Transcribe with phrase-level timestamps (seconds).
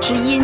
[0.00, 0.42] 之音。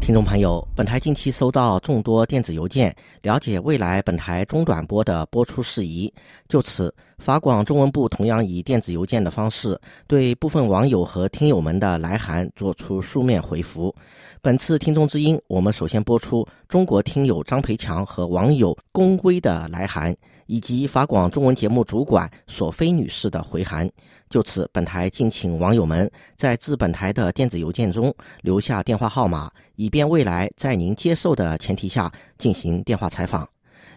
[0.00, 2.92] 听众朋友，本台近期收到众多电子邮件，
[3.22, 6.12] 了解未来本台中短波的播出事宜。
[6.48, 13.94] 就此，法广中文部同样以电子邮件的方式，对部分网友和听友们的来函作出书面回复。
[14.40, 20.12] 本次听众之音，我们首先播出中国听友张培强和网友龚威的来函，
[20.52, 23.88] 以及法广中文节目主管索菲女士的回函。
[24.28, 33.48] 就此，本台敬请网友们在致本台的电子邮件中留下电话号码，以便未来在您接受的前提下进行电话采访。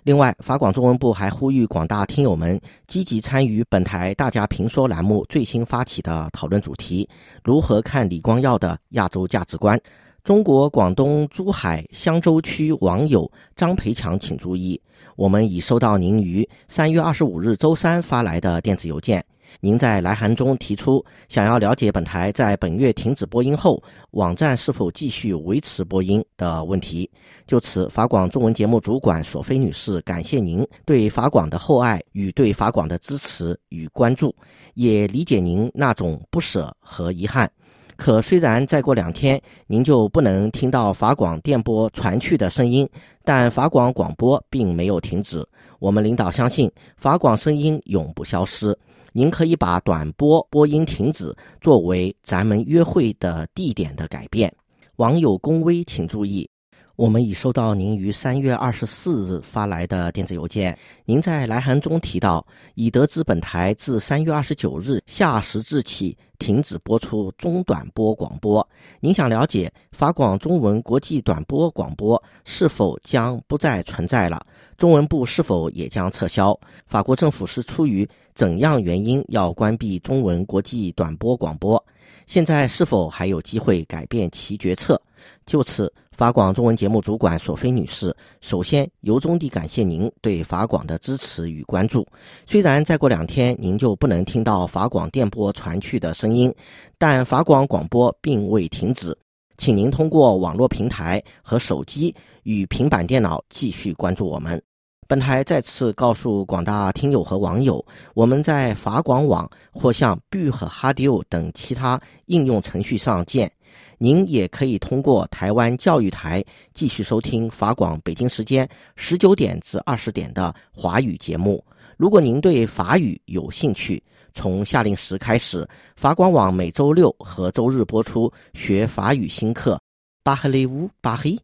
[0.04, 7.10] 另外，法广中文部还呼吁广大听友们积极参与本台“大家评说”栏目最新发起的讨论主题：
[7.44, 9.78] 如何看李光耀的亚洲价值观？
[10.26, 14.82] 中国广东珠海香洲区网友张培强，请注意，
[15.16, 19.24] 我们已收到您于三月二十五日周三发来的电子邮件。
[19.60, 23.80] 您在来函中提出想要了解本台在本月停止播音后，
[24.12, 27.08] 网站是否继续维持播音的问题。
[27.46, 34.36] 就此，法广中文节目主管索菲女士感谢您对法广的厚爱与对法广的支持与关注，
[34.74, 37.48] 也理解您那种不舍和遗憾。
[37.96, 42.88] 可虽然再过两天您就不能听到法广电波传去的声音，
[43.24, 45.46] 但法广广播并没有停止。
[45.80, 48.78] 我们领导相信法广声音永不消失。
[49.14, 54.54] 您可以把短波播音停止作为咱们约会的地点的改变。
[54.98, 56.50] 网友龚威，请注意，
[56.96, 60.78] 我们已收到您于三月二十四日发来的电子邮件。
[61.04, 68.66] 您在来函中提到，已得知本台自三月二十九日下时至起停止播出中短波广播。
[69.02, 74.42] 您想了解法广中文国际短波广播是否将不再存在了？
[74.78, 76.58] 中文部是否也将撤销？
[76.88, 81.84] 法国政府是出于怎样原因要关闭中文国际短波广播？
[82.26, 85.00] 现在是否还有机会改变其决策？
[85.46, 92.08] 就此，法广中文节目主管索菲女士首先由衷地感谢您对法广的支持与关注。
[92.46, 96.54] 虽然再过两天您就不能听到法广电波传去的声音，
[96.98, 99.18] 但法广广播并未停止。
[99.58, 104.62] 请您通过网络平台和手机与平板电脑继续关注我们。
[105.08, 107.86] 本台再次告诉广大听友和网友，
[108.16, 113.52] 我们在法广网或像 B 和 Hadio 等其他应用程序上见。
[114.00, 116.44] 您也可以通过台湾教育台
[116.74, 121.64] 继续收听法广北京时间十九点至二十点的华语节目。
[121.98, 124.02] 如果您对法语有兴趣，
[124.34, 129.80] 从夏令时开始，法广网每周六和周日播出学法语新课。
[130.24, 131.40] 巴赫雷乌巴黑。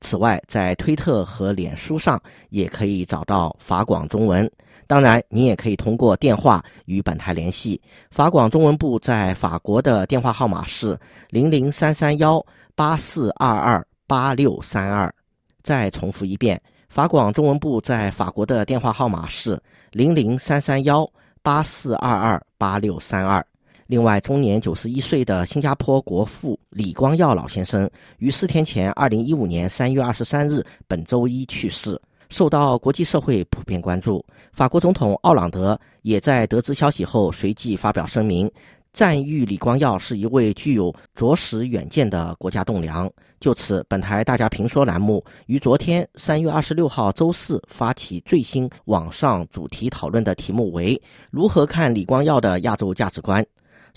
[0.00, 2.20] 此外，在推特和脸书上
[2.50, 4.50] 也可以找到法广中文。
[4.86, 7.80] 当然，您也可以通过电话与本台联系。
[8.10, 10.98] 法广中文部在法国的电话号码是
[11.30, 15.12] 零零三三幺八四二二八六三二。
[15.62, 19.60] 再重复一遍，法广中文部在法国的电话号码是
[19.92, 21.08] 零零三三幺。
[21.42, 23.46] 八四二二八六三二。
[23.86, 27.88] 另外，终年九十一岁的新加坡国父李光耀老先生
[28.18, 34.24] 于四天前，二零一五年三月二十三日，本周一去世，受到国际社会普遍关注。
[34.52, 38.50] 法国总统奥朗德也在得知消息后，随即发表声明。
[38.92, 43.08] 赞誉李光耀是一位具有着实远见的国家栋梁。
[43.38, 53.46] 就此，本台大家评说栏目于昨天三月二十六号周四发起最新网上主题讨论的题目为“如何看李光耀的亚洲价值观”。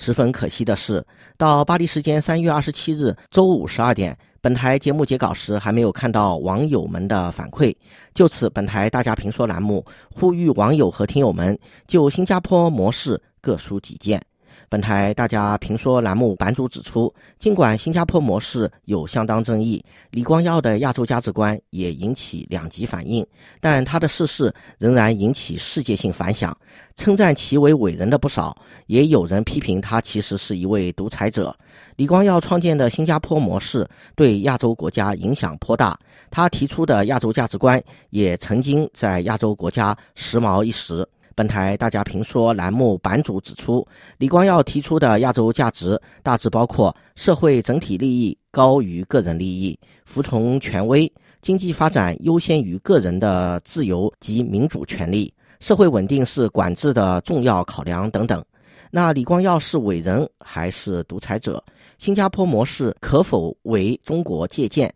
[0.01, 1.05] 十分可惜的是，
[1.37, 7.75] 到巴黎时间三月二十七日周五十二点，本台节目截稿时还没有看到网友们的反馈。
[8.13, 14.28] 就此，本台大家评说栏目呼吁网友和听友们就新加坡模式各抒己见。
[14.69, 23.25] 本台大家评说栏目版主指出，尽管新加坡模式有相当争议，李光耀的亚洲价值观也引起两极反应，
[23.59, 26.55] 但他的逝世仍然引起世界性反响。
[26.95, 31.55] 称赞其为伟人的不少，也有人批评他其实是一位独裁者。
[31.95, 35.99] 李光耀创建的新加坡模式对亚洲国家影响颇大，
[36.29, 37.81] 他提出的亚洲价值观
[38.11, 41.07] 也曾经在亚洲国家时髦一时。
[41.39, 43.87] 本台大家评说栏目版主指出，
[44.17, 51.09] 李光耀提出的亚洲价值大致包括：社会整体利益高于个人利益，服从权威，
[51.41, 58.43] 经济发展优先于个人的自由及民主权利，社会稳定是管制的重要考量等等。
[58.91, 61.63] 那李光耀是伟人还是独裁者？
[61.97, 64.93] 新加坡模式可否为中国借鉴？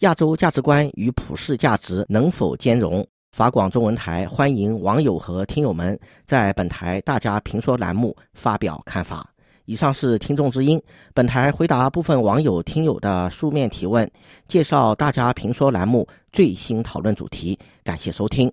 [0.00, 3.02] 亚洲价值观与普世价值能否兼容？
[3.36, 9.28] 法广中文台欢迎网友和听友们在本台“大家评说”栏目发表看法。
[9.66, 14.10] 以上是听众之音，本台回答部分网友听友的书面提问，
[14.48, 17.58] 介绍大家评说栏目最新讨论主题。
[17.84, 18.50] 感谢收听。